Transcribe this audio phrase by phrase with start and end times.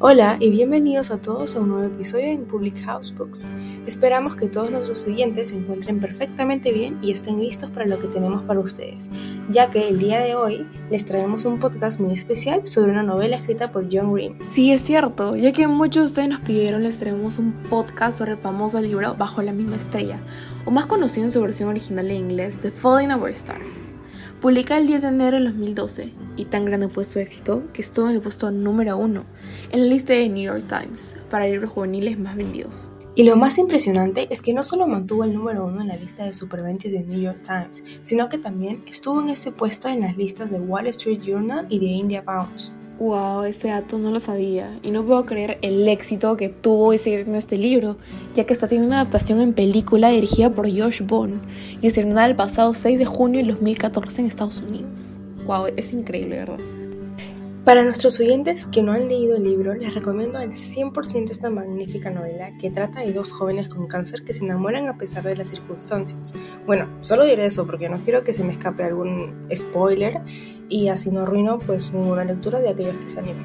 [0.00, 3.48] Hola y bienvenidos a todos a un nuevo episodio en Public House Books.
[3.84, 8.06] Esperamos que todos nuestros oyentes se encuentren perfectamente bien y estén listos para lo que
[8.06, 9.10] tenemos para ustedes,
[9.50, 13.38] ya que el día de hoy les traemos un podcast muy especial sobre una novela
[13.38, 14.38] escrita por John Green.
[14.50, 18.32] Sí, es cierto, ya que muchos de ustedes nos pidieron, les traemos un podcast sobre
[18.34, 20.20] el famoso libro Bajo la misma estrella,
[20.64, 23.97] o más conocido en su versión original en inglés, The Falling Our Stars.
[24.40, 28.08] Publica el 10 de enero de 2012 y tan grande fue su éxito que estuvo
[28.08, 29.24] en el puesto número uno
[29.72, 32.88] en la lista de New York Times para libros juveniles más vendidos.
[33.16, 36.24] Y lo más impresionante es que no solo mantuvo el número uno en la lista
[36.24, 40.16] de superventas de New York Times, sino que también estuvo en ese puesto en las
[40.16, 42.72] listas de Wall Street Journal y de India Pounds.
[42.98, 46.98] Wow, ese dato no lo sabía y no puedo creer el éxito que tuvo y
[46.98, 47.96] sigue teniendo este libro,
[48.34, 51.40] ya que está teniendo una adaptación en película dirigida por Josh Bond
[51.80, 55.18] y estrenada el pasado 6 de junio de 2014 en Estados Unidos.
[55.46, 56.58] Wow, es increíble, ¿verdad?
[57.64, 62.08] Para nuestros oyentes que no han leído el libro, les recomiendo al 100% esta magnífica
[62.08, 65.48] novela que trata de dos jóvenes con cáncer que se enamoran a pesar de las
[65.48, 66.32] circunstancias.
[66.66, 70.20] Bueno, solo diré eso porque no quiero que se me escape algún spoiler
[70.70, 73.44] y así no arruino pues ninguna lectura de aquellos que se animen.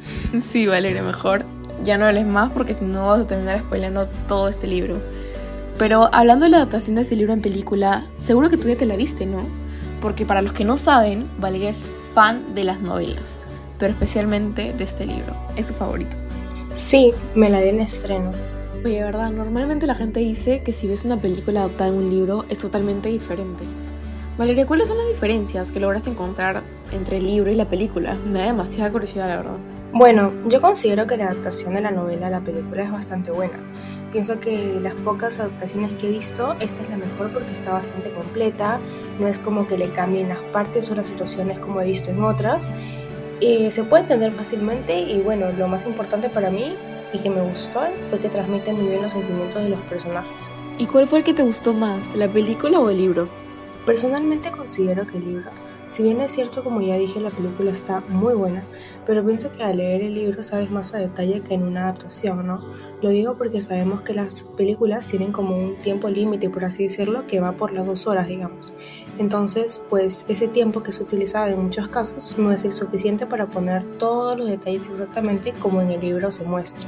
[0.40, 1.44] Sí, Valeria, mejor
[1.84, 4.96] ya no hables más porque si no vas a terminar spoilando todo este libro.
[5.78, 8.86] Pero hablando de la adaptación de este libro en película, seguro que tú ya te
[8.86, 9.46] la viste, ¿no?
[10.02, 13.39] Porque para los que no saben, Valeria es fan de las novelas
[13.80, 15.34] pero especialmente de este libro.
[15.56, 16.16] Es su favorito.
[16.72, 18.30] Sí, me la vi en estreno.
[18.84, 22.44] Oye, verdad, normalmente la gente dice que si ves una película adaptada en un libro
[22.48, 23.64] es totalmente diferente.
[24.38, 28.16] Valeria, ¿cuáles son las diferencias que logras encontrar entre el libro y la película?
[28.26, 29.56] Me da demasiada curiosidad, la verdad.
[29.92, 33.58] Bueno, yo considero que la adaptación de la novela a la película es bastante buena.
[34.12, 38.10] Pienso que las pocas adaptaciones que he visto, esta es la mejor porque está bastante
[38.10, 38.78] completa,
[39.18, 42.22] no es como que le cambien las partes o las situaciones como he visto en
[42.24, 42.70] otras,
[43.40, 46.74] eh, se puede entender fácilmente y bueno, lo más importante para mí
[47.12, 50.42] y que me gustó fue que transmite muy bien los sentimientos de los personajes.
[50.78, 53.28] ¿Y cuál fue el que te gustó más, la película o el libro?
[53.84, 55.50] Personalmente considero que el libro.
[55.90, 58.62] Si bien es cierto, como ya dije, la película está muy buena,
[59.06, 62.46] pero pienso que al leer el libro sabes más a detalle que en una adaptación,
[62.46, 62.60] ¿no?
[63.02, 67.26] Lo digo porque sabemos que las películas tienen como un tiempo límite, por así decirlo,
[67.26, 68.72] que va por las dos horas, digamos.
[69.18, 73.82] Entonces, pues ese tiempo que se utiliza en muchos casos no es suficiente para poner
[73.98, 76.84] todos los detalles exactamente como en el libro se muestra.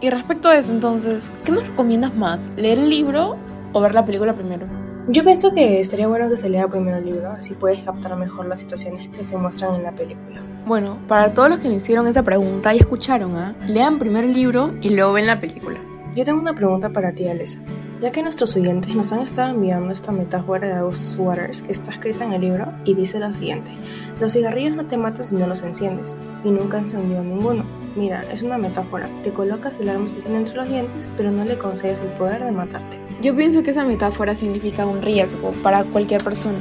[0.00, 2.52] Y respecto a eso, entonces, ¿qué nos recomiendas más?
[2.56, 3.36] ¿Leer el libro
[3.72, 4.66] o ver la película primero?
[5.06, 8.46] Yo pienso que estaría bueno que se lea primero el libro, así puedes captar mejor
[8.46, 10.40] las situaciones que se muestran en la película.
[10.64, 13.54] Bueno, para todos los que me hicieron esa pregunta y escucharon, ¿ah?
[13.66, 15.78] lean primero el libro y luego ven la película.
[16.14, 17.58] Yo tengo una pregunta para ti, Alessa.
[18.00, 21.90] Ya que nuestros oyentes nos han estado enviando esta metáfora de Augustus Waters que está
[21.90, 23.72] escrita en el libro y dice lo siguiente:
[24.20, 27.64] Los cigarrillos no te matan si no los enciendes, y nunca encendió ninguno.
[27.96, 29.08] Mira, es una metáfora.
[29.22, 32.98] Te colocas el arma entre los dientes, pero no le concedes el poder de matarte.
[33.22, 36.58] Yo pienso que esa metáfora significa un riesgo para cualquier persona,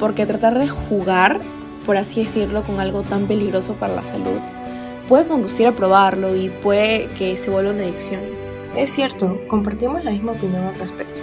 [0.00, 1.40] porque tratar de jugar,
[1.86, 4.40] por así decirlo, con algo tan peligroso para la salud,
[5.08, 8.20] puede conducir a probarlo y puede que se vuelva una adicción.
[8.76, 11.20] Es cierto, compartimos la misma opinión al respecto.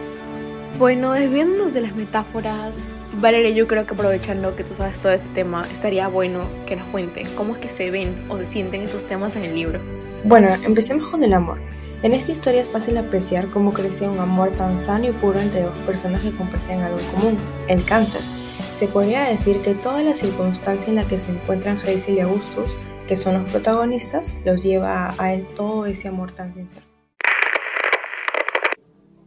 [0.79, 2.73] Bueno, desviándonos de las metáforas,
[3.17, 6.85] Valeria, yo creo que aprovechando que tú sabes todo este tema, estaría bueno que nos
[6.89, 9.79] cuenten cómo es que se ven o se sienten estos temas en el libro.
[10.25, 11.59] Bueno, empecemos con el amor.
[12.03, 15.61] En esta historia es fácil apreciar cómo crece un amor tan sano y puro entre
[15.61, 17.37] dos personas que comparten algo en común,
[17.69, 18.21] el cáncer.
[18.75, 22.69] Se podría decir que toda la circunstancia en la que se encuentran Hazel y Augustus,
[23.07, 26.85] que son los protagonistas, los lleva a todo ese amor tan sincero.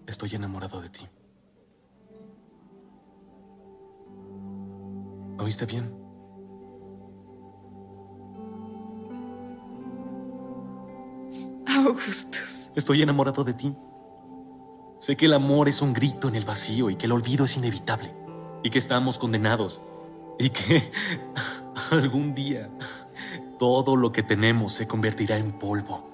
[0.06, 1.09] Estoy enamorado de ti.
[5.38, 5.94] ¿Oíste bien?
[11.66, 12.71] Augustus.
[12.75, 13.75] Estoy enamorado de ti.
[14.98, 17.56] Sé que el amor es un grito en el vacío y que el olvido es
[17.56, 18.15] inevitable.
[18.62, 19.81] Y que estamos condenados.
[20.38, 20.82] Y que
[21.93, 22.71] algún día
[23.59, 26.09] todo lo que tenemos se convertirá en polvo.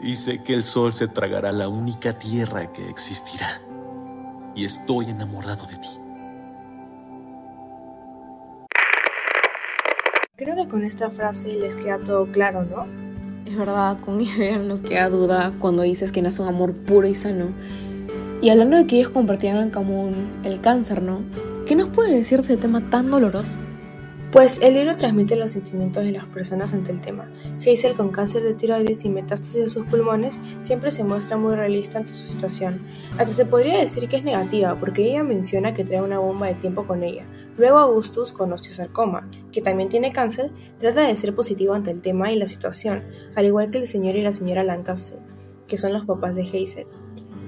[0.00, 3.62] Y sé que el sol se tragará la única tierra que existirá.
[4.54, 6.01] Y estoy enamorado de ti.
[10.42, 12.84] Creo que con esta frase les queda todo claro, ¿no?
[13.46, 17.14] Es verdad, con ella nos queda duda cuando dices que nace un amor puro y
[17.14, 17.50] sano.
[18.40, 21.20] Y hablando de que ellos compartían en común el cáncer, ¿no?
[21.64, 23.54] ¿Qué nos puede decir de este tema tan doloroso?
[24.32, 27.30] Pues el libro transmite los sentimientos de las personas ante el tema.
[27.60, 31.98] Hazel, con cáncer de tiroides y metástasis en sus pulmones, siempre se muestra muy realista
[31.98, 32.80] ante su situación.
[33.18, 36.54] Hasta se podría decir que es negativa, porque ella menciona que trae una bomba de
[36.54, 37.26] tiempo con ella,
[37.58, 42.00] Luego Augustus conoce a Sarcoma, que también tiene cáncer, trata de ser positivo ante el
[42.00, 43.04] tema y la situación,
[43.34, 45.18] al igual que el señor y la señora Lancaster,
[45.68, 46.86] que son los papás de Hazel.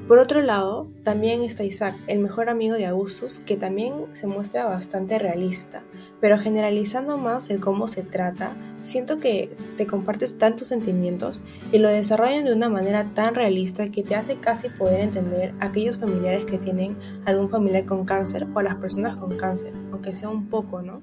[0.08, 4.66] Por otro lado, también está Isaac, el mejor amigo de Augustus, que también se muestra
[4.66, 5.82] bastante realista,
[6.20, 11.42] pero generalizando más el cómo se trata, siento que te compartes tantos sentimientos
[11.72, 15.66] y lo desarrollan de una manera tan realista que te hace casi poder entender a
[15.66, 20.14] aquellos familiares que tienen algún familiar con cáncer o a las personas con cáncer, aunque
[20.14, 21.00] sea un poco, ¿no?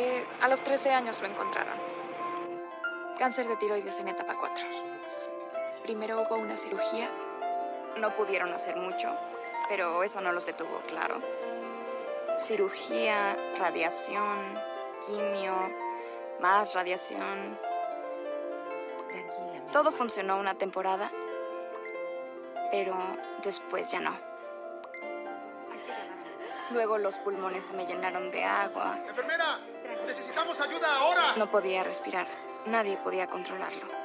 [0.00, 1.78] Eh, a los 13 años lo encontraron.
[3.16, 5.33] Cáncer de tiroides en etapa 4.
[5.84, 7.10] Primero hubo una cirugía.
[7.98, 9.14] No pudieron hacer mucho,
[9.68, 11.20] pero eso no los detuvo, claro.
[12.40, 14.58] Cirugía, radiación,
[15.04, 15.52] quimio,
[16.40, 17.58] más radiación.
[19.72, 21.12] Todo funcionó una temporada,
[22.70, 22.96] pero
[23.42, 24.16] después ya no.
[26.70, 28.98] Luego los pulmones se me llenaron de agua.
[29.06, 29.58] ¡Enfermera!
[30.06, 31.36] ¡Necesitamos ayuda ahora!
[31.36, 32.26] No podía respirar.
[32.64, 34.03] Nadie podía controlarlo.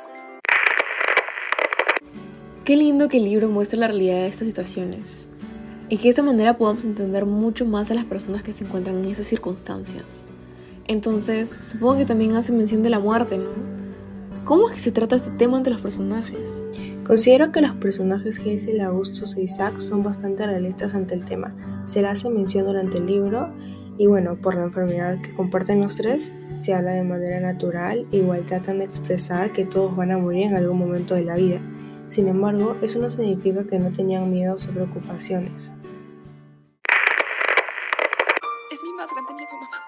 [2.70, 5.32] Qué lindo que el libro muestre la realidad de estas situaciones
[5.90, 9.00] y que de esa manera podamos entender mucho más a las personas que se encuentran
[9.00, 10.28] en esas circunstancias.
[10.88, 13.50] Entonces, supongo que también hace mención de la muerte, ¿no?
[14.46, 16.62] ¿Cómo es que se trata este tema entre los personajes?
[17.08, 21.56] Considero que los personajes Hazel, Augustus e Isaac son bastante realistas ante el tema.
[21.86, 23.52] Se le hace mención durante el libro
[23.98, 28.42] y bueno, por la enfermedad que comparten los tres, se habla de manera natural, igual
[28.42, 31.60] tratan de expresar que todos van a morir en algún momento de la vida.
[32.10, 35.72] Sin embargo, eso no significa que no tenían miedos o preocupaciones.
[38.72, 39.84] Es mi más grande miedo, mamá.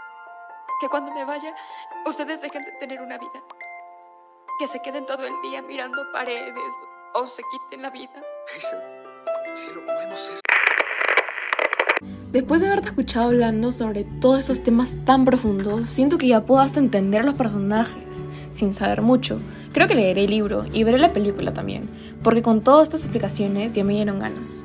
[0.79, 1.51] Que cuando me vaya,
[2.05, 3.43] ustedes dejen de tener una vida.
[4.59, 6.73] Que se queden todo el día mirando paredes
[7.15, 8.21] o se quiten la vida.
[9.55, 10.41] cielo, no vemos eso.
[12.31, 16.61] Después de haberte escuchado hablando sobre todos esos temas tan profundos, siento que ya puedo
[16.61, 18.05] hasta entender a los personajes,
[18.51, 19.39] sin saber mucho.
[19.73, 21.89] Creo que leeré el libro y veré la película también,
[22.23, 24.61] porque con todas estas explicaciones ya me dieron ganas.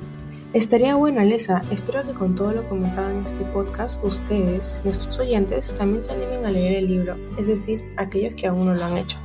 [0.53, 1.63] Estaría bueno, Alesa.
[1.71, 6.47] Espero que con todo lo comentado en este podcast, ustedes, nuestros oyentes, también se animen
[6.47, 9.19] a leer el libro, es decir, aquellos que aún no lo han hecho.